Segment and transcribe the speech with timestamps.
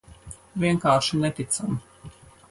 [0.63, 1.77] Vienkārši neticami.